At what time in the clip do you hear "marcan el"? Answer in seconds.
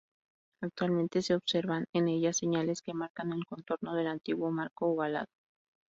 2.95-3.45